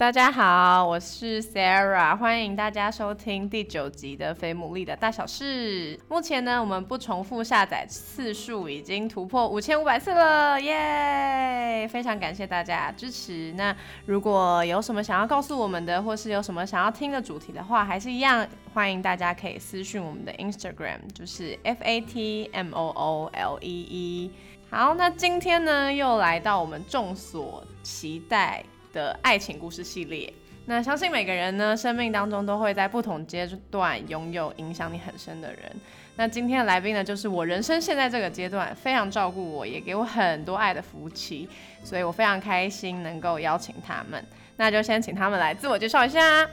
[0.00, 5.94] 大家好，我是 Sarah，欢迎大家收听第九集的《非牡蛎的大小事》。
[6.08, 11.86] 目前呢，我们不重复下载次数已经突破五千五百次了，耶！
[11.92, 13.52] 非常感谢大家支持。
[13.58, 13.76] 那
[14.06, 24.30] 如果有什么想要告诉我们的，或是有什么想要听的主题的话，还是一样，欢迎大家可以私讯我们的 Instagram，就是 F A T M O O L E E。
[24.70, 28.64] 好，那今天呢，又来到我们众所期待。
[28.92, 30.32] 的爱情故事系列，
[30.66, 35.76] 那相信每个人呢，生命当中都会在不同阶段拥有影响你很深的人。
[36.16, 41.48] 那今天的来宾呢，就是我人生现在这个阶段非常照顾我，也给我很多爱的夫妻，
[41.82, 44.22] 所以我非常开心能够邀请他们。
[44.56, 46.46] 那就先请他们来自我介绍一下。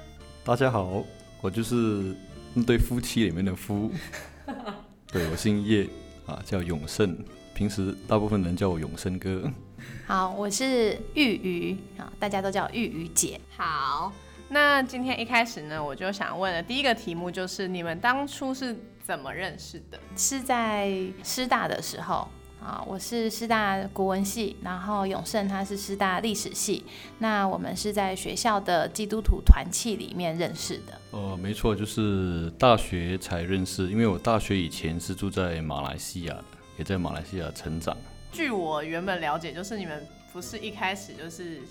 [0.46, 1.04] 大家好，
[1.42, 2.16] 我就是
[2.54, 3.92] 那对夫妻里面的夫，
[5.12, 5.86] 对我姓叶
[6.26, 7.18] 啊，叫永胜，
[7.54, 9.52] 平时大部分人叫我永胜哥。
[10.06, 13.40] 好，我是玉瑜啊，大家都叫玉瑜姐。
[13.56, 14.12] 好，
[14.50, 20.00] 那今天一开始呢，我就想问的第一个题目就是，你们当初是怎么认识的？
[20.16, 20.90] 是在
[21.24, 22.26] 师大的时候
[22.64, 26.86] 啊，我是师大国文系，然后永盛他是师大历史系，
[27.20, 31.02] 那我们是在学校的基督徒团契里面认识的。
[31.12, 36.44] 呃，没错，就是大学才认识，因为我大学以前是住在马来西亚的，
[36.78, 37.96] 也在马来西亚成长。
[38.32, 41.62] 据我原本了解，就是你们不是一开始就是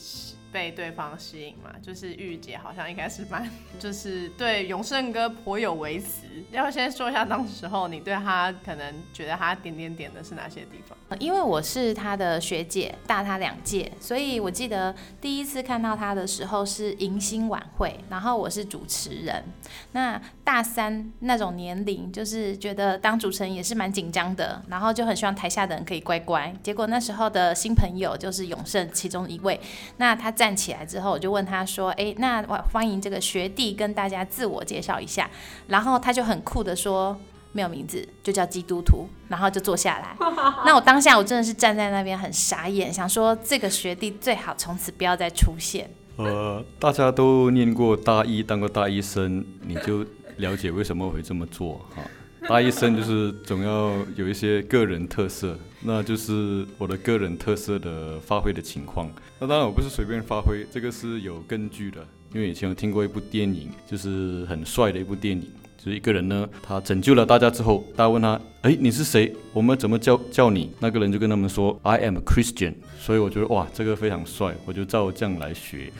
[0.52, 1.70] 被对方吸引嘛？
[1.82, 6.22] 就是玉姐好像一开始蛮就是对永胜哥颇有微词。
[6.50, 10.96] 要先说一下当时候你对他可能觉得他点点点的是哪些地方？
[11.20, 19.44] 因为我是他的学姐，大他两届，所以我记得第一次看到他的时候是迎新晚会，然后我是主持人。
[19.92, 26.54] 那大三那种年龄，就是觉得当主持人也是蛮紧张的，然后就很希望台下的人可以乖乖。
[26.62, 29.60] 结果那时候的新朋友就是永胜其中一位，
[29.96, 32.40] 那他站起来之后，我就问他说：“哎，那
[32.72, 35.28] 欢迎这个学弟跟大家自我介绍一下。”
[35.66, 37.18] 然后他就很酷的说。
[37.52, 40.14] 没有名字，就叫基督徒，然后就坐下来。
[40.66, 45.88] 那我当下我真的是站在那边很傻眼，想说这个学弟最好从此不要再出现。
[46.16, 50.04] 呃，大家都念过大一，当过大医生，你就
[50.36, 52.02] 了解为什么会这么做哈。
[52.48, 59.10] 大一生就是总要有一些个人特色，那就是我的个人特色的发挥的情况。
[59.40, 65.50] 那当然我不是随便发挥，这个是有根据的，因为以前有听过一部电影，就是很帅的一部电影。
[65.76, 69.32] 就是一个人呢，他拯救了大家之后，大家问他：“哎，你是谁？
[69.52, 75.92] 我们怎么叫叫你？”那个人就跟他们说：“I am a Christian。”所以我觉得哇，这个非常帅，我就照这样来学。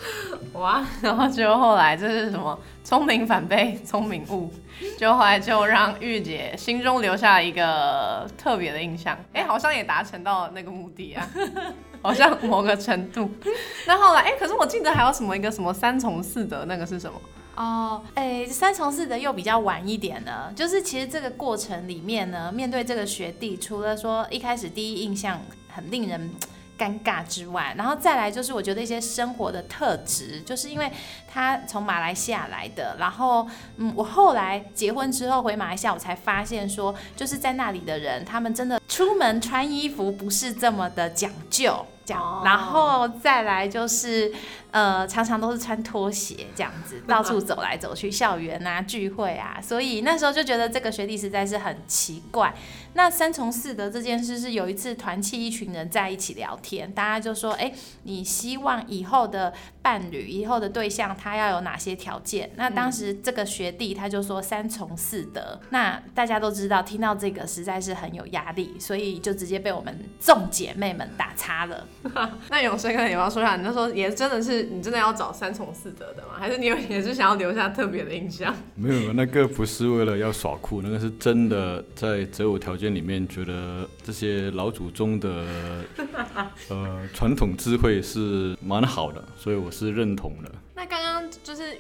[0.55, 2.59] 哇，然后就后来这是什么？
[2.83, 4.53] 聪明反被聪明误，
[4.99, 9.17] 就后来就让玉姐心中留下一个特别的印象。
[9.33, 11.29] 哎，好像也达成到了那个目的啊，
[12.03, 13.31] 好像某个程度。
[13.87, 17.21] 那后来哎，可是我记得还有什么一个什么三从四德，那个是什么？
[17.57, 20.53] 哦，哎，三从四德又比较晚一点呢。
[20.55, 26.31] 就是其实这个过程里面呢，面对这个学弟，除了说一开始第一印象很令人
[26.79, 30.93] 尴尬之外，然后再来就是我觉得一些生活的特质，就是因为
[31.27, 41.87] 他从马来西亚来的，然后嗯，我后来结婚之后回马来西亚，我才发现说，就是在那里的人，他们真的出门穿衣服不是这么的讲究。
[42.45, 44.33] 然后再来就是，
[44.77, 52.55] 呃，常常都是穿拖鞋这样子到处走来走去，校园啊、聚会啊，所以那时候就觉得这个学弟实在是很奇怪。
[52.93, 57.73] 那三从四德这件事是有一次团契一群人在一起聊天，大家就说：“哎，
[58.03, 65.59] 你希望以后的伴侣、以后的对象他要有哪些条件？”那当时这个学弟他就说三从四德。
[65.71, 71.87] 那大家都知道，听到这个实在是很有压力，所以就直接被我们众姐妹们打叉了。
[72.51, 76.35] 那永生哥，你要说一下，你那时候也真的是你真的要找三从四德的吗？
[76.39, 78.55] 还是你有也是想要留下特别的印象？
[78.75, 85.45] 没有，那个不是为了要耍酷，那个是真的在择偶条件里面觉得这些老祖宗的
[86.69, 90.51] 呃传统智慧是蛮好的，所以我是认同的。
[90.75, 91.03] 那刚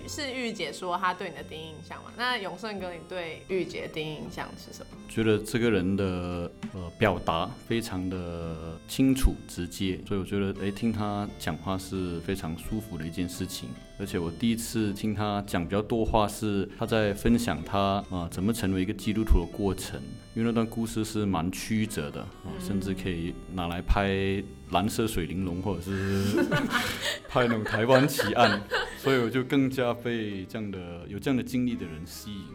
[0.07, 2.11] 是是玉姐说她对你的第一印象嘛？
[2.17, 4.97] 那永胜哥，你对玉姐的第一印象是什么？
[5.09, 13.69] 觉得这个人的呃表达非常的清楚直接，所以我觉得诶听他讲话是非常舒服的一件事情。
[13.99, 19.99] 而且我第一次听他讲比较多话是他在分享他啊怎么成为一个基督徒的过程，
[20.35, 24.11] 因为那段故事是蛮曲折的啊，甚至可以拿来拍
[24.71, 26.45] 《蓝色水玲珑》或者是
[27.29, 28.61] 拍那种台湾奇案，
[28.99, 32.47] 所以我就更加被这样的有这样的经历的人吸引。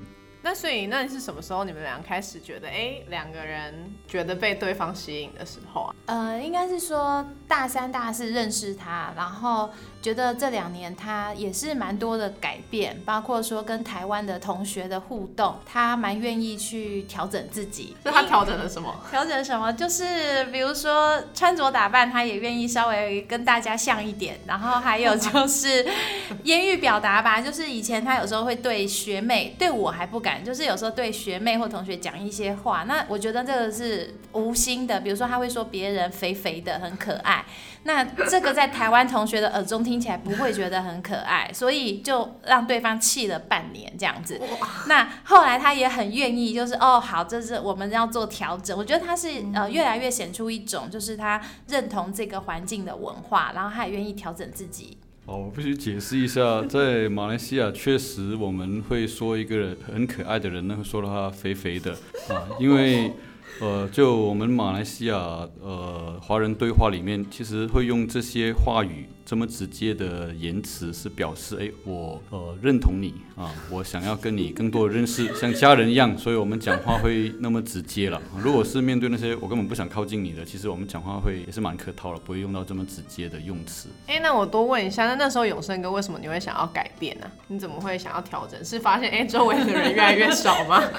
[0.44, 5.96] 那所以，那是什么时候你们俩开始觉得，哎，两个人觉得被对方吸引的时候啊？
[6.08, 9.70] 呃，应该是说大三、大四认识他，然后
[10.02, 17.96] 觉得这两年他也是蛮多的改变，包括说跟台湾的同学的互动，他蛮愿意去调整自己。
[18.04, 18.92] 那他调整了什么？
[19.12, 19.72] 调整什么？
[19.74, 24.40] 就是比如说穿着打扮，他也愿意稍微跟大家像一点。
[24.48, 25.86] 然后还有就是
[26.44, 30.31] 言语表达吧，就是以前他有时候会对学妹，对我还不敢。
[30.44, 35.00] 就是有时候对学妹或同学讲一些话，那我觉得这个是无心的。
[35.02, 37.46] 比如说他会说别人肥肥的很可爱，
[37.84, 44.40] 那这个在台湾同学的耳中听起来不会觉得很可爱，所以就让对方气了半年这样子。
[44.88, 48.78] 那后来他也很愿意，就是哦好，这是我们要做调整。
[48.78, 54.98] 我觉得他是呃越来越显出一种，就是他认同这个环境的文化，然后他也愿意调整自己。
[55.26, 61.92] 哦，我必须解释一下， 在马来西亚确实我们会说一个人很可爱的人，那，会说他肥肥的
[62.30, 63.12] 啊，因为。
[63.62, 65.16] 呃，就我们马来西亚
[65.62, 78.20] 呃华人对话里面，其实会用这些话语这么直接的言辞，是表示哎，我呃认同你啊，我想要跟你更多的认识，像家人一样，所以我们讲话会那么直接了。
[78.36, 83.90] 如果是面对那些我根本不想靠近你的，其实我们讲话会也是蛮客套了，不会用到这么直接的用词。
[84.08, 87.28] 哎，那我多问一下，那那时候永生哥为什么你会想要改变呢？
[87.48, 88.66] 你怎么会想要调整？
[88.66, 90.82] 是发现哎周围的人越来越少吗？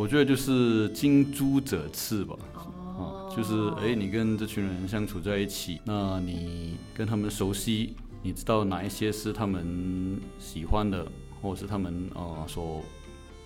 [0.00, 7.92] 我觉得就是近朱者赤吧，啊，就是哎，你跟这群人相处在一起，那你跟他们熟悉，
[8.22, 11.06] 你知道哪一些是他们喜欢的，
[11.42, 12.82] 或者是他们呃所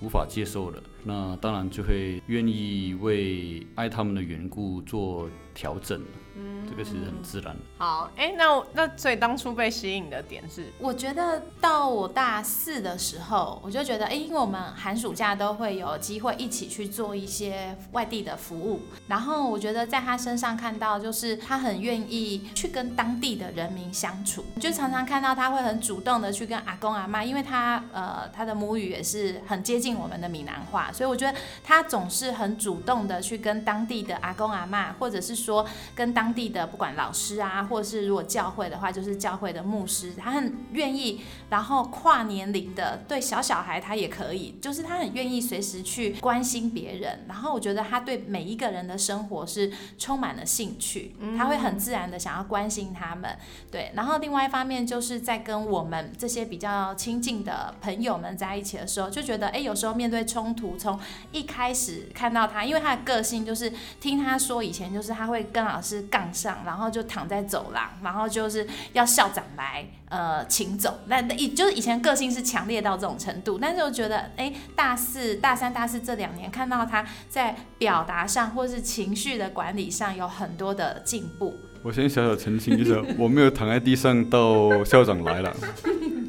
[0.01, 6.01] 无法接受的，那当然就会愿意为爱他们的缘故做调整。
[6.37, 7.55] 嗯，这个其实很自然。
[7.79, 35.65] 好，哎，那那所以当初被吸引的点是，我觉得到我大四的时候，我就觉得，哎，因为我们寒暑假都会有机会一起去做一些外地的服务，然后我觉得在他身上看到，就是他很愿意去跟当地的人民相处，就常常看到他会很主动的去跟阿公阿妈，因为他呃他的母语也是很接近我们的闽南话，所以我觉得他总是很主动的去跟当地的阿公阿妈，或者是说
[35.95, 47.27] 跟当当地的不管老师啊，或者是如果教会的话，就是教会的牧师，他很愿意，然后跨年龄的对小小孩他也可以，就是他很愿意随时去关心别人。
[47.29, 53.37] 然后我觉得他对每一个人的生活是充满了兴趣，他会很自然的想要关心他们。
[53.71, 60.99] 对，然后另外一方面就是在跟我们这些比较亲近的朋友们在一起的时候，就觉得哎，有时候面对冲突，从
[61.33, 66.03] 一开始看到他，因为他的个性就是听他说以前就是他会跟老师。
[66.15, 71.01] 杠上，然后就躺在走廊，然后就是要校长来呃请走。
[71.09, 81.59] 那以就是以前个性是强烈到这种程度，但是我觉得哎，大四、大三、大四这两年看到他在表达上或是情绪的管理上有很多的进步。
[81.83, 85.53] 我先小小澄清，就是我没有躺在地上到校长来了。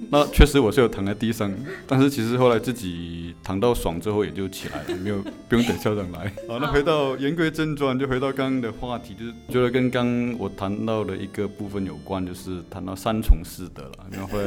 [0.09, 1.53] 那确实我是有躺在地上，
[1.85, 6.33] 但是其实后来自己躺到爽之后也就起来了，没有不用等校长来。
[6.49, 14.07] 好，那回到言归正传，就回到刚刚的话题，就是觉得跟刚我谈到的一个部分有关，就是谈到三重四德了。
[14.11, 14.39] 然后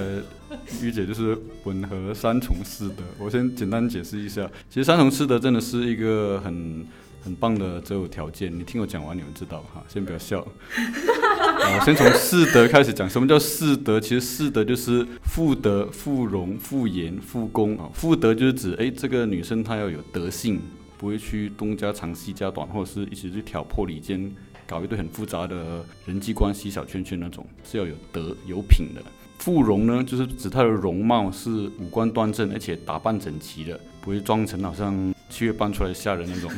[0.83, 6.85] 玉姐就是吻合三重四德，我先简单解释一下，其实三重四德真的是一个很。
[7.21, 9.85] 很棒的择偶条件，你听我讲完，你们知道哈。
[9.89, 13.09] 先不要笑，我 先从四德开始讲。
[13.09, 14.01] 什么叫四德？
[14.01, 17.91] 其实四德就是妇德、妇容、妇言、妇功啊。
[17.93, 20.61] 妇德就是指，哎，这个女生她要有德性，
[20.97, 24.33] 不会去东家长西家短，或者是一起去挑破离间，
[24.67, 29.03] 搞一堆很复杂的人际关系小圈圈那种，是要有德有品的。
[29.39, 36.51] 妇容呢，就是指她的容貌是五官端正，而且打扮整齐的，不会装成好像七月半出来吓人那种。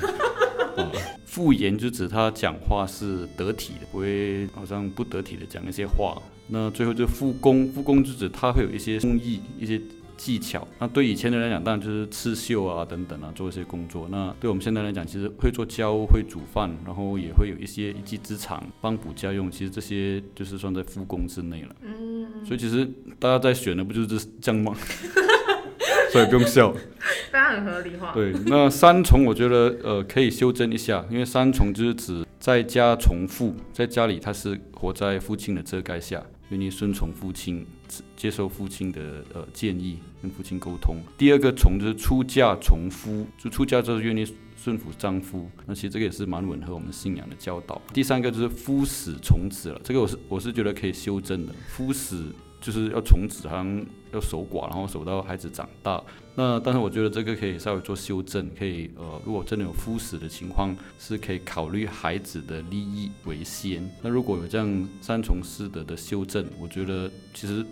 [1.24, 6.20] 妇言就指他讲话是得体的，不会好像不得体的讲一些话。
[6.48, 9.80] 那最后就复工，复工就指他会有一些工艺、一些
[10.16, 10.66] 技巧。
[10.80, 14.08] 那对以前的人来讲，当然就是刺绣啊等等啊，做一些工作。
[14.10, 19.48] 那对我们现在来讲，其实会做家务、会煮饭，然后也会有一些一技之长，帮补家用。
[19.48, 21.76] 其实这些就是算在复工之内了。
[21.82, 22.44] 嗯。
[22.44, 22.84] 所以其实
[23.20, 24.76] 大家在选的不就是这样吗？
[26.12, 26.74] 所以不用笑。
[27.30, 28.12] 大家很合理化。
[28.12, 37.66] 对，那三重我觉得呃可以修正一下，因为三重就是指在家从父，在家里他是活在父亲的遮盖下，愿意顺从父亲，
[38.16, 40.96] 接受父亲的呃建议，跟父亲沟通。
[41.16, 44.26] 第二个重就是出嫁从夫，就出嫁之后愿意
[44.56, 47.80] 顺服丈夫，那其实这个也是蛮吻合我们信仰的教导。
[47.94, 52.26] 第三个就是夫死从子了，这个我是我是觉得可以修正的，夫死
[52.60, 56.02] 就是要从子，好像要守寡，然后守到孩子长大。
[56.34, 63.90] 那但是我觉得这个可以稍微做修正，可以呃，如果真的有夫死的情况，是可以考虑孩子的利益为先。
[64.02, 67.64] 那如果有这样三从四德的修正，我觉得其实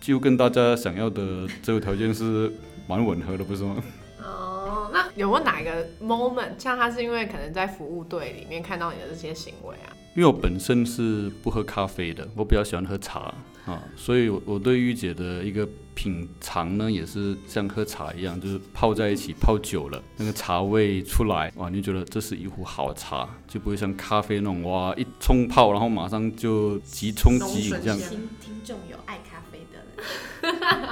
[0.00, 2.52] 就跟大家想要的这个条件是
[2.86, 3.82] 蛮吻合的，不是吗？
[4.22, 9.89] 哦，那有没有哪一个 moment，像他是因为可能在服务队里面看到你的这些行为啊？
[10.14, 13.32] 因为我本身是不喝咖啡的，我比较喜欢喝茶
[13.64, 27.98] 啊，所以我我对御姐的一个品尝呢，也是像喝茶一样，就是泡在一起泡久了，那个茶味出来，哇，你就觉得这是一壶好茶，就不会像咖啡那种哇一冲泡，然后马上就急冲急饮这样。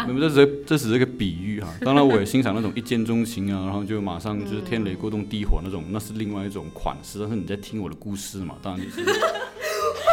[0.09, 7.19] 那么这只这只是一个比喻哈，当然我也欣赏那种一见钟情啊，然后就马上就是天雷勾动地火那种，那是另外一种款式。
[7.21, 9.05] 但是你在听我的故事嘛，当然就是，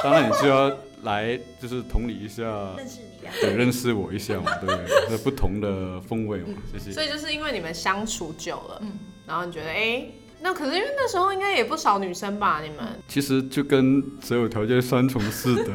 [0.03, 0.69] 当然你就要
[1.03, 2.43] 来就是同理一下，
[2.77, 3.33] 认识你啊。
[3.41, 5.07] 对，认识我一下嘛，对不对？
[5.09, 6.91] 那不同的风味嘛，谢谢。
[6.91, 8.81] 所以就是因为你们相处久了，
[9.25, 10.05] 然后你觉得哎、
[10.45, 12.61] 那可是因为那时候应该也不少女生吧？
[12.61, 12.77] 你们
[13.09, 15.71] 其实就跟择偶条件三重四德，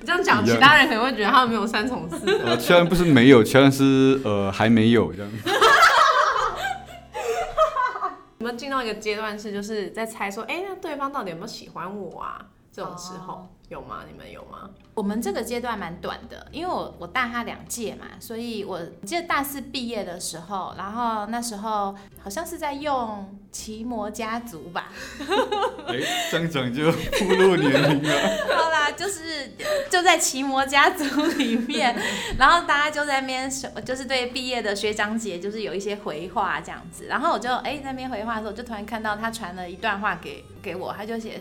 [0.00, 2.36] 你这样讲，其他人可能会觉得他们没有三重四德。
[2.44, 5.30] 呃，虽然不是没有，虽然是呃还没有这样。
[8.40, 12.44] 有没有进到一个阶段是就是在猜说，哎、那对方到底有没有喜欢我啊？
[12.72, 14.04] 这种时候、哦有吗？
[14.10, 14.70] 你们有吗？
[14.94, 24.90] 我们这个阶段蛮短的，因为我我大他两届嘛，所以我记得大四毕业的时候，然后那时候好像是在用奇摩家族吧，
[25.86, 25.98] 哎，
[26.30, 28.56] 这样讲就暴露年龄了。
[28.56, 29.52] 好啦，就是
[29.90, 31.04] 就在奇摩家族
[31.36, 31.94] 里面，
[32.38, 33.50] 然后大家就在那边
[33.84, 41.38] 就是对毕业的学长姐就是有一些回话这样子，然后我就哎、在那边回话的时候，就突然看到他传了一段话给给我，他就写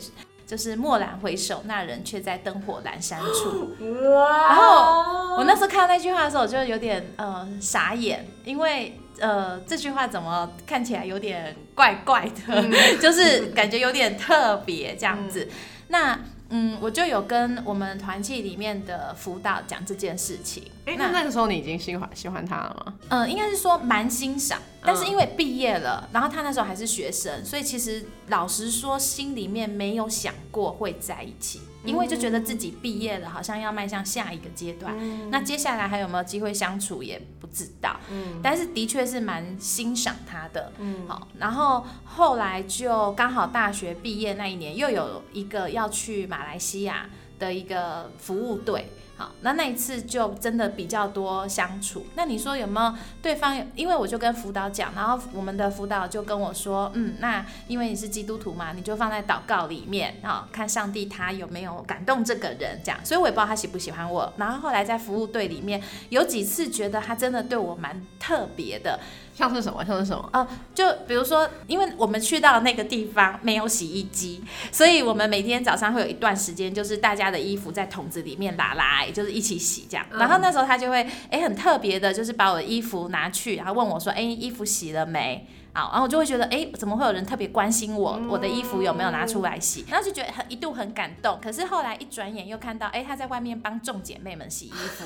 [0.48, 3.76] 就是蓦然回首，那人却在灯火阑珊处。
[4.14, 12.64] 哇然后我那时候看到那句话的时候，我就有点呃傻眼，因为呃这句话怎么看起来有点怪怪的，
[13.02, 15.50] 就是感觉有点特别这样子。
[15.90, 16.18] 那
[16.50, 20.64] 嗯，我就有跟我们团契里面的辅导讲这件事情。
[20.86, 22.94] 哎、那那个时候你已经喜欢喜欢他了吗？
[23.10, 34.96] 嗯，应该是说蛮欣赏，但是因为毕业了，然后他那时候还是学生，所以其实老实说，心里面没有想过会在一起，因为就觉得自己毕业了，好像要迈向下一个阶段。
[35.30, 38.40] 那接下来还有没有机会相处也不知道，嗯。
[38.44, 40.72] 但是的确是蛮欣赏他的。
[40.80, 48.92] 嗯，好，然后后来就刚好大学毕业那一年，又有一个要去马来西亚的一个服务队。
[49.20, 52.06] 好，那那一次就真的比较多相处。
[52.14, 53.66] 那你说有没有对方有？
[53.74, 63.00] 因为我就跟辅导讲，然后我们的辅导就跟我说，嗯，那因为你是基督徒嘛，你就放在祷告里面啊、看上帝他有没有感动这个人这样。
[63.04, 64.32] 所以我也不知道他喜不喜欢我。
[64.38, 69.00] 然后后来在服务队里面有几次觉得他真的对我蛮特别的，
[69.38, 69.86] 像是什么？
[69.86, 70.28] 像是什么？
[70.32, 80.04] 啊就比如说，因为我们去到那个地方没有洗衣机，所以我们每天早上会有一段时间，就是大家的衣服在桶子里面拉拉，就是一起洗这样。
[80.12, 85.48] 然后那时候他就会，哎、很特别的，就是把我的衣服拿去，然后问我说，哎、衣服洗了没？
[85.74, 89.86] 好，然后我就会觉得，哎、怎么会有人特别关心我，我的衣服有没有拿出来洗？
[89.90, 91.38] 然后就觉得很一度很感动。
[91.42, 95.06] 可是后来一转眼又看到，哎、他在外面帮众姐妹们洗衣服，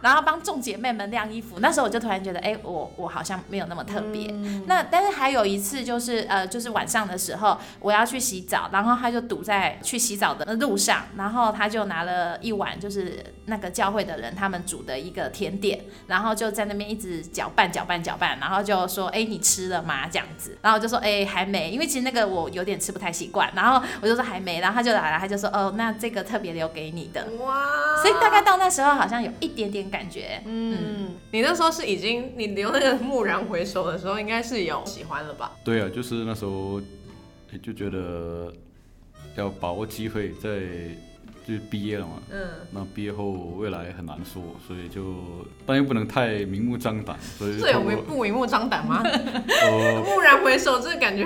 [0.00, 1.58] 然后帮众姐妹们晾衣服。
[1.60, 4.28] 那时候我就突然觉得，哎、我我好像没有那么特别。
[4.66, 19.87] 那但是还有一次就是呃，就是晚上的时候我要去洗澡，然后他就堵在去洗澡的路上，然后他就拿了一碗就是那个教会的人他们煮的一个甜点，然后就在那边一直搅拌搅拌搅拌，然后就说，哎、你吃了吗？
[20.10, 27.64] 这样子，然后我就说，哎、还没，因为其实那个我有点吃不太习惯，然后我就说还没，然后他就来了，他就说，哦，那这个特别留给你的，哇！
[28.02, 35.52] 所以大概到那时候好像有一点点感觉，嗯，你那时候是已经你留那个蓦然回首的时候，应该是有喜欢了吧？
[35.64, 36.80] 对啊，就是那时候
[37.52, 38.52] 也就觉得
[39.36, 40.60] 要把握机会，在
[41.46, 42.12] 就是毕业了嘛。
[42.30, 45.16] 嗯，那毕业后未来很难说，所以就
[45.66, 49.02] 但又不能太明目张胆，所以这有不明目张胆吗？
[49.04, 51.24] 呃蓦然回首，这个感觉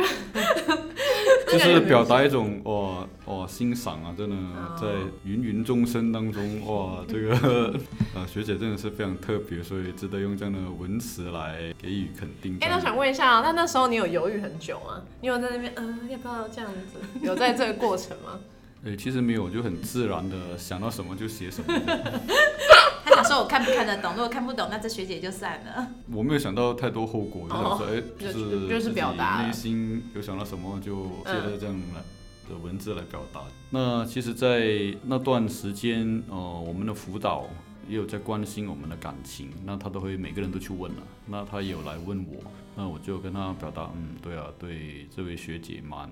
[1.51, 4.87] 就是表达一种哇哇欣赏啊，真的哦在
[5.25, 7.75] 芸芸众生当中哇，这个
[8.15, 12.57] 呃 学姐真的是非常特别，所以值得用这样的文词来给予肯定。
[12.61, 15.03] 哎、那想问一下、那那时候你有犹豫很久吗？
[15.21, 16.99] 你有在那边，呃，要不要这样子？
[17.21, 18.39] 有在这个过程吗？
[18.85, 21.73] 哎，其实没有，我就很自然的想到什么就写什么。
[23.05, 25.89] 他想说我看不看得懂，如果看不懂，那这学姐就算了。
[26.13, 32.01] 我没有想到太多后果，就想说，哎、就 就是就是表达内心有想到什么就这样来
[32.49, 33.41] 的文字来表达。
[33.71, 37.49] 那其实，在那段时间，呃，我们的辅导
[37.89, 42.43] 也有在关心我们的感情，那他都会每个人都去问了，那他也有来问我，
[42.77, 46.11] 那我就跟他表达，嗯，对啊，对这位学姐蛮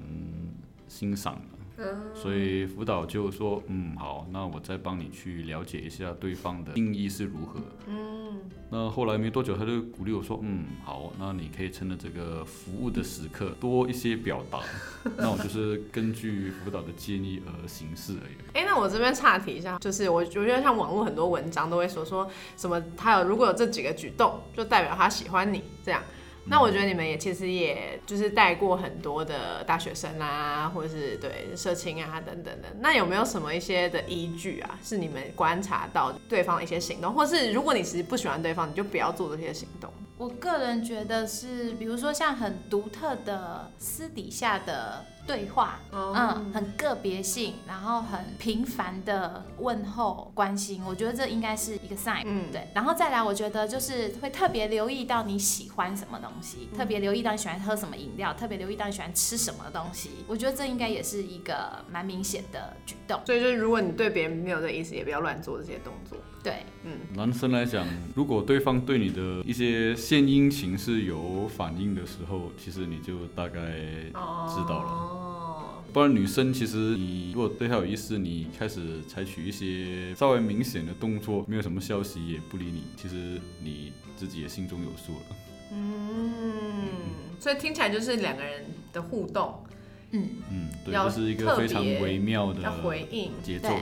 [0.88, 1.59] 欣赏的。
[2.14, 7.60] 所以辅导就说，嗯，好，那我再帮你去了解一下对方的定义是如何。
[7.86, 14.60] 嗯，那后来没多久，他就鼓励我说，嗯，好，那你可以趁着这个服务的时刻多一些表达。
[15.18, 18.34] 那我就是根据辅导的建议而行事而已。
[18.54, 26.02] 哎、那我这边岔题一下，就是我我觉得像网络很多文章都会说说什么，他有如果有这几个举动，就代表他喜欢你这样。
[26.46, 32.68] 那我觉得你们也其实也就是带过很多的大学生啊，或者是对社青啊等等的。
[32.80, 39.92] 那有没有什么一些的依据啊，是你们观察到对方的一些行动，或是如果你其实不喜欢对方，你就不要做这些行动？
[40.20, 52.68] 我个人觉得是，比如说像很独特的私底下的对话，哦嗯，很个别性，然后很频繁的问候关心，我觉得这应该是一个 sign，嗯对。
[52.74, 66.18] 然后再来，我觉得就是会特别留意到你喜欢什么东西，特别留意到你喜欢喝什么饮料，特别留意到你喜欢吃什么东西，我觉得这应该也是一个蛮明显的举动，所以就是如果你对别人没有这个意思，也不要乱做这些动作。
[66.42, 66.54] 对。
[66.84, 74.88] 嗯男生来讲，如果对方对你的一些献殷勤是有反应的时候，其实你就大概知道了。
[74.88, 85.36] 哦，不然女生其实你如果对她有意思，你开始采取一些稍微明显的动作，没有什么消息也不理你，其实你自己也心中有数了。
[85.72, 86.88] 嗯，
[87.38, 89.62] 所以听起来就是两个人的互动
[90.12, 93.30] 嗯，嗯，对，要这是一个非常微妙的要回应。
[93.42, 93.68] 节奏。
[93.68, 93.78] 对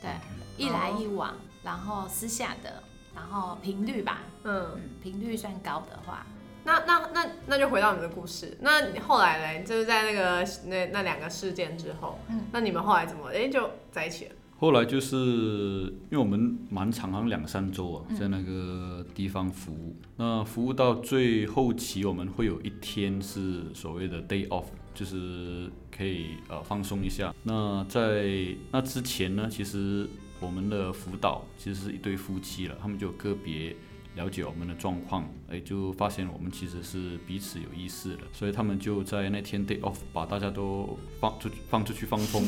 [0.00, 2.82] 对，一来一往，然后私下的，
[3.14, 6.26] 然后频率吧，嗯，嗯，频率算高的话，
[6.64, 8.56] 那那那那就回到你们的故事。
[8.60, 14.32] 那你后来呢，就是在那个那那两个事件之后，嗯那你们后来怎么哎、就在一起了？
[14.60, 19.94] 后来就是因为我们蛮长，好像两三周啊，在那个地方服务。
[20.16, 27.32] 那服务到最后期，我们会有一天是所谓的 day off，就是可以呃放松一下。
[27.44, 30.08] 那在那之前呢，其实
[30.40, 33.74] 我们的辅导其实是一对夫妻了，他们就个别
[34.14, 42.42] 了解我们的状况，哎，就发现我们其实是彼此有意思的，所以他们就在那天 day off 把大家都放出放出去放风。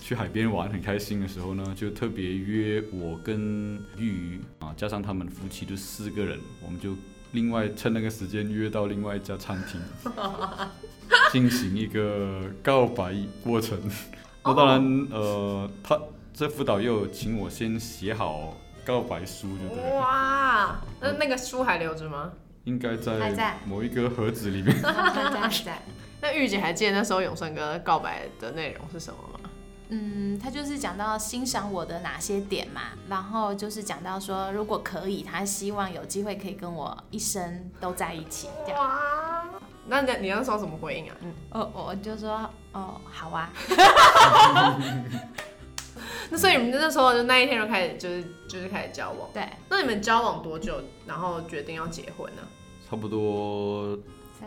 [0.00, 6.96] 去海边玩很开心的时候呢，就特别约我跟玉瑜啊，加上他们夫妻就四个人，我们就
[7.32, 9.80] 另外趁那个时间约到另外一家餐厅，
[11.30, 13.78] 进行一个告白过程。
[14.42, 16.00] 那当然，呃，他
[16.40, 22.32] 这辅导又请我先写好告白书，就对了，哇，那那个书还留着吗？
[22.64, 24.74] 应该还在在某一个盒子里面。
[24.82, 25.82] 还 在还在。
[26.22, 29.50] 那玉姐还记得那时候永生哥告白的内容是什么吗？
[29.90, 38.82] 嗯，他就是讲到欣赏我的哪些点嘛，然后就是讲到说，如果可以，他希望有机会可以跟我一生都在一起这样。
[38.82, 39.44] 哇，
[39.86, 41.16] 那你你那时候怎么回应啊？
[41.20, 43.52] 嗯，哦，我就说，哦，好啊，
[46.30, 49.28] 那所以你们那时候就那一天就开始就是就是开始交往。
[49.34, 52.42] 对，那你们交往多久，然后决定要结婚呢？
[52.88, 53.98] 差不多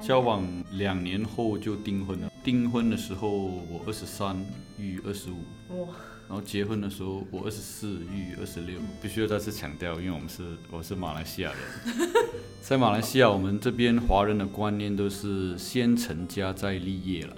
[0.02, 2.32] 交往两年后就订婚了。
[2.44, 4.36] 订婚的时候我二十三，
[4.78, 5.82] 玉二十五。
[5.82, 5.88] 哇，
[6.28, 8.80] 然后结婚的时候我二十四，玉二十六。
[9.02, 12.10] 必须要再次强调，因为我们是我是马来西亚人，
[12.62, 17.36] 在马来西亚我们这边华人的观念都是先成家再立业了。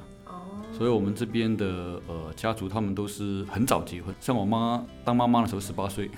[0.75, 6.09] 哦，所以我们这边的呃家族他们都是很早结婚，像我妈当妈妈的时候十八岁。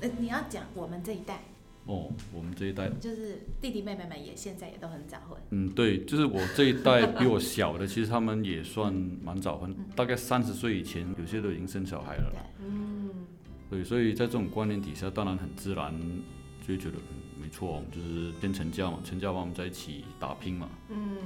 [0.00, 1.42] 呃，你要讲我们这一代，
[1.86, 5.38] 哦，我们这一代就是弟弟妹妹们也现在也都很早婚。
[5.50, 13.10] 嗯，对，就是我这一代比我小的， 其实他们也算蛮早婚，大概三十岁以前，有些都已经生小孩了对。，嗯，
[13.70, 15.94] 对，所以在这种观念底下，当然很自然
[16.66, 20.68] 就觉得，嗯，没错，我们就是先成家嘛，成家完我们在一起打拼嘛。
[20.88, 21.16] 嗯，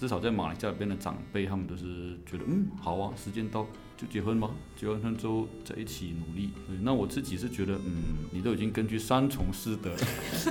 [0.00, 3.66] 至少在马来西亚这边的长辈，他们都是觉得，嗯，好啊，时间到
[3.98, 6.52] 就结婚吧，结完婚之后在一起努力。
[6.66, 9.94] 对，那我自己是觉得，嗯，你都已经根据三从四德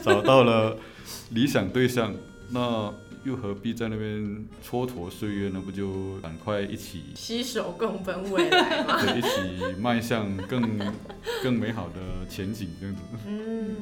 [0.04, 0.78] 找到了
[1.32, 2.14] 理想对象，
[2.52, 4.22] 那又何必在那边
[4.64, 5.60] 蹉跎岁月呢？
[5.66, 9.02] 不就赶快一起携手共 奔未来嘛。
[9.02, 10.62] 对，一起迈向更
[11.42, 13.02] 更美好的前景这样子。
[13.28, 13.76] 嗯，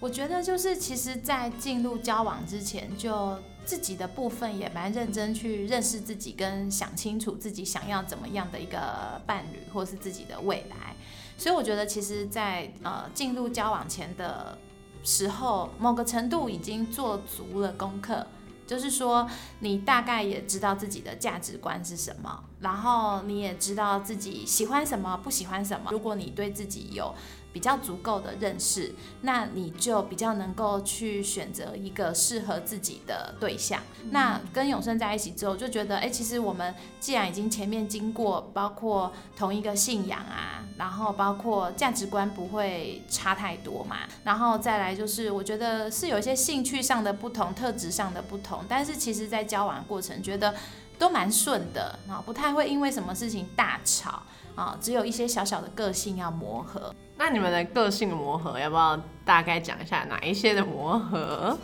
[0.00, 10.96] 我觉得就是，其实，在进入交往之前，就自己的部分也蛮认真去认识自己，跟想清楚自己想要怎么样的一个伴侣，或是自己的未来。
[11.36, 14.56] 所以我觉得，其实在，呃进入交往前的
[15.04, 18.26] 时候，某个程度已经做足了功课，
[18.66, 25.90] 就是说，你大概也知道自己的价值观是什么，然后你也知道自己喜欢什么，不喜欢什么。
[25.90, 27.14] 如果你对自己有
[27.52, 33.80] 比较足够的认识，那你就比较能够去选择一个适合自己的对象。
[34.10, 50.54] 那跟永生在一起之后，就觉得，哎，其实我们既然已经前面经过，包括同一个信仰啊，然后包括价值观不会差太多嘛，然后再来就是，我觉得是有一些兴趣上的不同、特质上的不同，但是其实在交往过程觉得
[50.98, 54.22] 都蛮顺的，啊，不太会因为什么事情大吵
[54.54, 56.94] 啊，只有一些小小的个性要磨合。
[57.22, 61.58] 那你们的个性的磨合，要不要大概讲一下哪一些的磨合？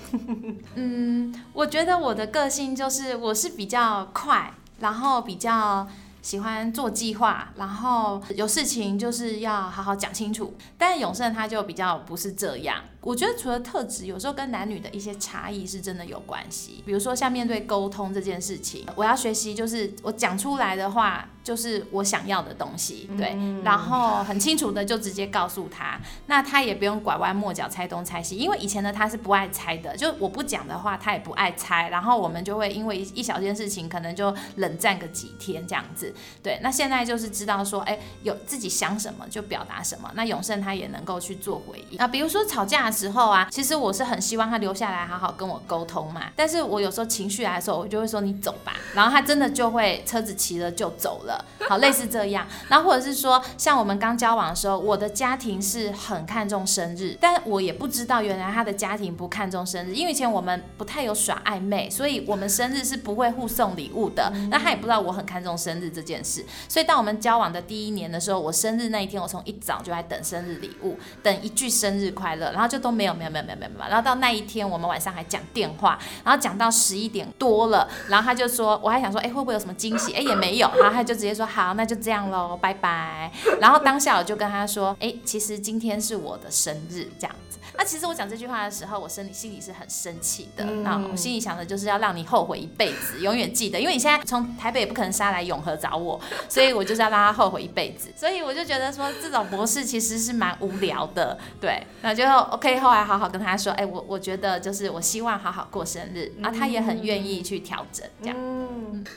[0.75, 5.89] 嗯，我觉得我的个性就是我是比较快，然后比较
[6.21, 10.55] 喜欢做计划，然后有事情就是要好好讲清楚。
[10.77, 12.83] 但永胜他就比较不是这样。
[13.01, 16.83] 我觉得除了特质，有时候跟男女的一些差异是真的有关系。
[16.85, 42.91] 比如说像面对沟通这件事情，我要学习就是我讲出来的话就是我想要的东西，对，然后很清楚的就直接告诉他，那他也不用拐弯抹角猜东猜西，因为以前的他是不爱猜的，就我不讲的话他也不爱猜，然后我们就会因为一小件事情可能就冷战个几天这样子，对，那现在就是知道说，哎，有自己想什么就表达什么，那永胜他也能够去做回应啊，比如说吵架。
[42.97, 46.23] 时候啊，其实我是很希望他留下来好好跟我沟通嘛。
[46.35, 52.47] 但是我有时候情绪来的时候，我就会说你走吧，然后他真的就会车子骑了就走了，好类似这样。
[52.69, 64.33] 然后或者是说，像我们刚交往的时候，我的家庭是很看重生日，但我也不知道原来他的家庭不看重生日，因为以前我们不太有耍暧昧，所以我们生日是不会互送礼物的。
[64.51, 72.77] 那他也不知道我很看重生日这件事，所以当我们交往的第一年的时候，我生日那一天，我从一早就在等生日礼物，等一句生日快乐，然后就。
[72.87, 80.13] 都没有没有没有没有没有，然后到那一天我们晚上还讲电话，然后讲到十一点多了，然后他就说，我还想说，哎会不会有什么惊喜？
[80.13, 83.33] 哎也没有，然后他就直接说好，那就这样喽，拜拜。
[83.59, 87.56] 然后当下我就跟他说，哎其实今天是我的生日，这样子。
[87.79, 98.11] 那其实我讲这句话的时候，我心里心里是很生气的，那我心里想的就是要让你后悔一辈子，永远记得，因为你现在从台北也不可能杀来永和找我， 所以我就是要让他后悔一辈子。
[98.17, 102.81] 所以我就觉得说这种模式其实是蛮无聊的，对，那就 OK。
[102.81, 108.37] 后来好好跟他说，哎，我我觉得就是我希望好好过生日，啊，他也很愿意去调整，这样。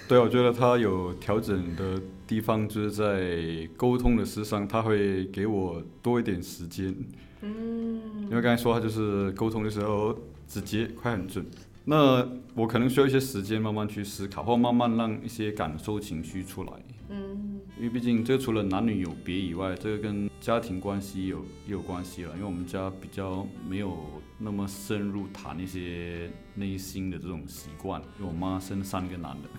[0.08, 6.94] 对，我觉得他有调整的地方，就是在沟通的事上，他会给我多一点时间。
[7.42, 11.46] 嗯，因为刚才说他就是沟通的时候直接、快、很准。
[11.86, 16.74] 那我可能需要一些时间慢慢去思考，或慢慢让一些感受、情绪出来。
[17.10, 22.34] 嗯，因为毕竟这个除了男女有别以外，这个跟家庭关系有也有关系了。
[22.34, 23.98] 因为我们家比较没有
[24.38, 28.00] 那么深入谈一些内心的这种习惯。
[28.20, 29.50] 因为我妈生三个男的，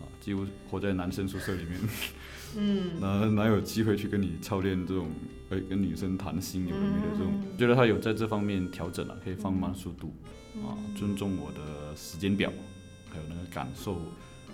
[0.00, 1.78] 啊，几乎活在男生宿舍里面。
[2.56, 5.08] 嗯，哪哪有机会去跟你操练这种，
[5.50, 7.32] 哎，跟女生谈心有没的这种？
[7.58, 10.14] 觉得他有在这方面调整了，可以放慢速度，
[10.66, 12.50] 啊，尊重我的时间表，
[13.10, 14.00] 还有那个感受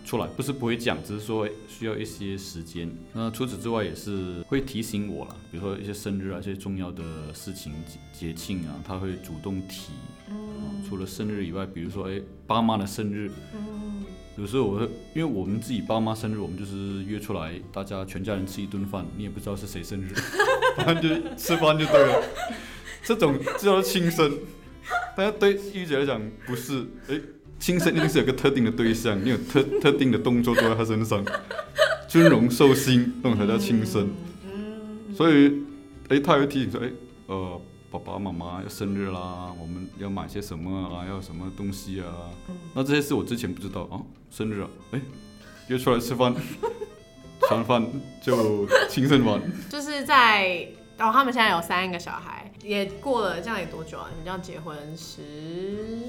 [0.05, 2.91] 出来，不是不会讲，只是说需要一些时间。
[3.13, 7.73] 那除此之外也是会提醒我了，比如说一些生日啊，一些重要的事情
[8.13, 9.93] 节庆啊，他会主动提。
[10.29, 13.31] 嗯，除了生日以外，比如说哎，爸妈的生日。
[14.43, 14.45] 嗯。
[14.45, 20.13] 有时候我会，因为我们自己爸妈生日，我们就是约出来，大家全家人吃一顿饭，你也不知道是谁生日，
[20.77, 22.23] 反正就吃饭就对了。
[23.05, 24.33] 这种叫亲生，
[25.17, 27.21] 但是对玉姐来讲不是，哎，
[27.61, 31.25] 亲生一定是有个特定的对象，你有特特定的动作做在他身上，
[32.09, 34.11] 尊荣寿星，那种才叫亲生。
[35.15, 35.63] 所以，
[36.09, 36.91] 哎，他会提醒说，哎，
[37.27, 37.61] 呃。
[37.93, 41.05] 爸爸妈妈要生日啦，我们要买些什么啊？
[41.07, 42.31] 要什么东西啊？
[42.73, 44.01] 那这些事我之前不知道啊。
[44.31, 45.01] 生日啊，哎，
[45.69, 46.35] 约出来吃饭，
[47.47, 47.87] 吃完饭
[48.23, 49.39] 就亲生完。
[49.69, 50.67] 就是在
[50.99, 54.09] 哦，他们现在有三个小孩，也过了这样也多久啊？
[54.09, 55.21] 你们这样结婚十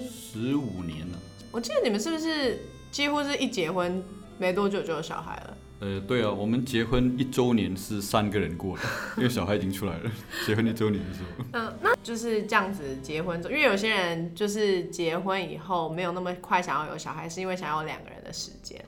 [0.10, 1.20] 十五年了。
[1.52, 4.02] 我记得你们是不是几乎是一结婚
[4.38, 5.58] 没多久就有小孩了？
[5.84, 8.84] 呃，对啊，我们结婚一周年是三个人过的，
[9.18, 10.10] 因为小孩已经出来了。
[10.48, 18.82] 结婚一周年的时候，嗯，那就是这样子结婚，因为有些人就是结婚以后没有那么快想要有小孩，是因为想要两个人的时间。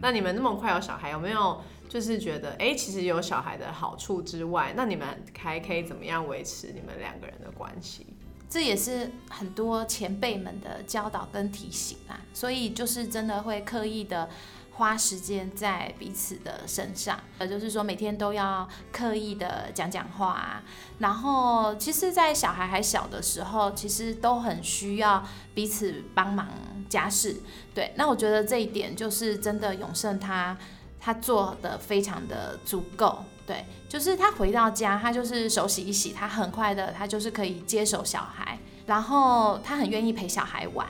[0.00, 5.06] 那你们那么快有小孩，有没有就是觉得，哎，其实有小孩的好处之外，那你们
[5.36, 8.06] 还可以怎么样维持你们两个人的关系？
[8.48, 14.30] 这也是很多前辈们的教导跟提醒啊，所以就是真的会刻意的
[14.78, 20.62] 花时间在彼此的身上，呃，就是说每天都要刻意的讲讲话，
[21.00, 26.48] 然后其实，在小孩还小的时候，其实都很需要彼此帮忙
[26.88, 27.40] 家事，
[27.74, 30.56] 对，那我觉得这一点就是真的永胜他
[31.00, 33.24] 他做的非常的足够。
[33.44, 40.86] 对，就是他回到家，他就是手洗一洗，他很快的，他就是可以接手小孩，然后他很愿意陪小孩玩。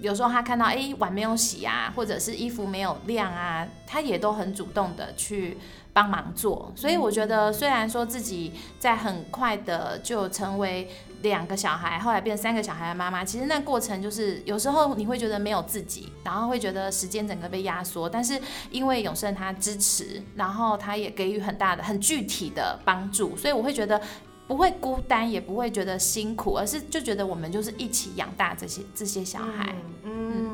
[0.00, 5.58] 有时候他看到哎碗没有洗啊，或者是衣服没有晾啊，他也都很主动的去
[5.92, 6.72] 帮忙做。
[6.74, 10.88] 所以我觉得，虽然说自己在很快的就成为。
[11.20, 18.08] 两个小孩，后来变三个小孩的妈妈，其实那过程就是有时候你会觉得没有自己，然后会觉得时间整个被压缩。
[18.08, 24.00] 但是因为永胜他支持，然后他也给予很大的、很具体的帮助，所以我会觉得
[24.48, 29.76] 不会孤单，也不会觉得辛苦，而是就觉得我们就是一起养大这些这些小孩。
[30.02, 30.50] 嗯，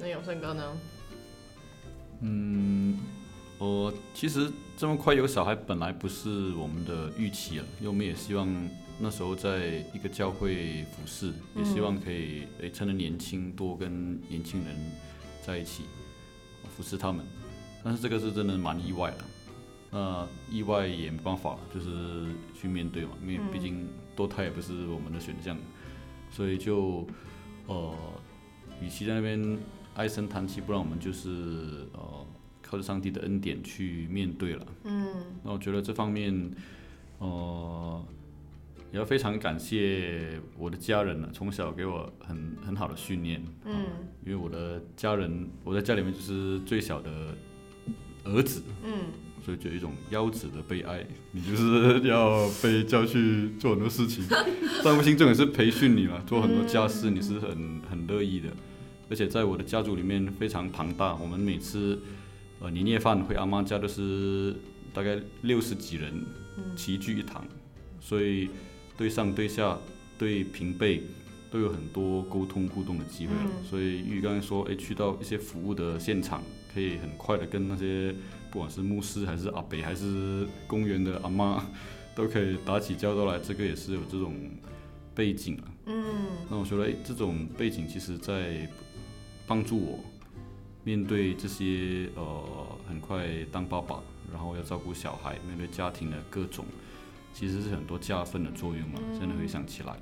[0.00, 0.76] 那永胜哥呢？
[2.22, 2.98] 嗯。
[3.58, 14.76] 我其实这么快有小孩，本来不是我们的预期了，因为我们也希望那时候在一个教会服侍，也希望可以诶趁着年轻多跟年轻人
[15.46, 15.84] 在一起
[16.76, 17.24] 服侍他们。
[17.84, 19.18] 但是这个是真的蛮意外的，
[19.92, 25.56] 那意外也没办法，就是去面对嘛，因为毕竟堕胎也不是我们的选项，
[26.30, 27.06] 所以就
[27.68, 27.94] 呃，
[28.80, 29.58] 与其在那边
[29.94, 32.26] 唉声叹气，不然我们就是呃。
[32.64, 36.50] 靠着上帝的恩典去面对了，嗯，那我觉得这方面，
[37.18, 38.02] 呃，
[38.90, 43.84] 也要非常感谢我的家人呢，从小给我很很好的训练，嗯，
[44.24, 47.36] 因为我的家人，我在家里面就是最小的
[48.24, 49.12] 儿子，嗯，
[49.44, 54.24] 所以就有一种腰子的悲哀，你就是要被叫去做很多事情，
[54.82, 58.48] 丈夫心重也是培训你嘛，做很多家事你是很很乐意的，
[59.10, 62.00] 而且在我的家族里面非常庞大，我们每次。
[62.64, 64.54] 呃，年夜饭回阿妈家都是
[64.94, 66.24] 大概六十几人
[66.76, 67.44] 齐聚一堂，
[67.98, 68.48] 所以
[68.96, 69.76] 对上对下
[70.16, 71.02] 对平辈
[71.50, 73.32] 都有很多沟通互动的机会。
[73.68, 76.40] 所以玉刚才说，哎，去到一些服务的现场，
[76.72, 78.14] 可以很快的跟那些
[78.50, 81.64] 不管是牧师还是阿北还是公园的阿妈，
[82.14, 83.38] 都可以打起交道来。
[83.38, 84.34] 这个也是有这种
[85.14, 85.64] 背景啊。
[85.86, 86.04] 嗯。
[86.50, 88.68] 那我觉得，哎，这种背景其实在
[89.46, 89.98] 帮助我。
[90.84, 92.44] 面对这些呃，
[92.88, 94.00] 很快当爸爸，
[94.32, 96.64] 然后要照顾小孩，面对家庭的各种，
[97.32, 98.98] 其实是很多加分的作用嘛。
[99.16, 99.92] 真的回想起来，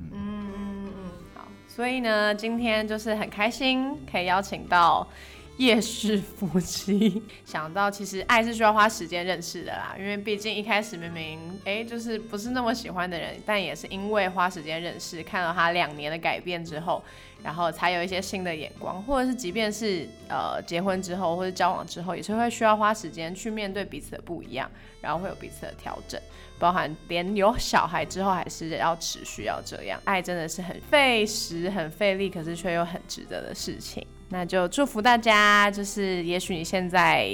[0.00, 0.90] 嗯嗯嗯，
[1.36, 5.08] 好，所以呢，今天就是很开心可以邀请到
[5.56, 7.22] 夜市夫妻。
[7.44, 17.02] 想到其实爱是需要花时间认识的啦，因为毕竟一开始明明哎就是不是那么喜欢的人，但也是因为花时间认识，看到他两年的改变之后。
[17.42, 24.70] 然后才有一些新的眼光，或者是即便是呃结婚之后或者交往之后，也是会需要花时间去面对彼此的不一样，
[25.02, 26.18] 然后会有彼此的调整，
[26.58, 30.00] 包含连有小孩之后还是要持续要这样。
[30.04, 34.06] 爱真的是很费时、很费力，可是却又很值得的事情。
[34.30, 37.30] 那就祝福大家，就是也许你现在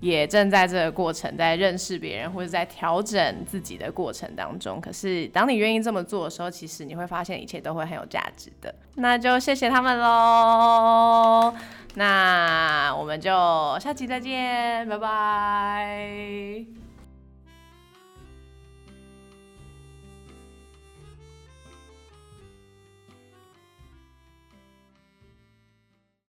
[0.00, 4.80] 也正在这个过程，在认识别人或者在调整自己的过程当中。
[4.80, 8.74] 可是当你愿意这么做的时候，其实你会发现一切都会很有价值的。
[8.94, 11.54] 那就谢谢他们喽。
[11.94, 13.30] 那我们就
[13.80, 16.87] 下期再见，拜拜。